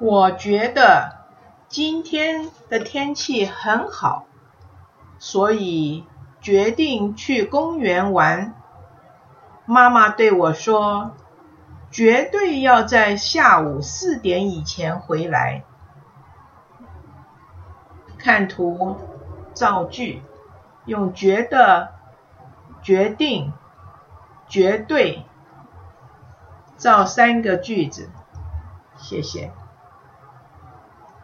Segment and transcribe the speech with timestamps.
[0.00, 1.26] 我觉得
[1.68, 4.26] 今天的天气很好
[5.18, 6.04] 所以
[6.40, 8.54] 决定去公园玩。
[9.64, 11.12] 妈妈对我说
[11.90, 15.62] 绝对要在下午四点以前回来。
[18.18, 18.96] 看图
[19.52, 20.22] 造句
[20.84, 21.92] 用觉得
[22.82, 23.52] 决定
[24.48, 25.24] 绝对
[26.76, 28.10] 造三个句子。
[28.96, 29.52] 谢谢。